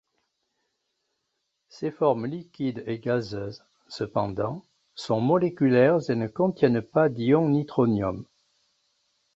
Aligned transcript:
Ses 1.69 1.91
formes 1.91 2.25
liquide 2.25 2.83
et 2.87 2.97
gazeuse, 2.97 3.63
cependant, 3.87 4.65
sont 4.95 5.21
moléculaires 5.21 5.99
et 6.09 6.15
ne 6.15 6.25
contiennent 6.27 6.81
pas 6.81 7.07
d'ion 7.07 7.49
nitronium. 7.49 8.25